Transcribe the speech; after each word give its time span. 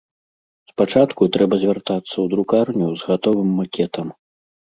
Спачатку 0.71 1.21
трэба 1.35 1.59
звяртацца 1.63 2.09
ў 2.09 2.25
друкарню 2.33 2.89
з 3.03 3.11
гатовым 3.11 3.49
макетам. 3.61 4.07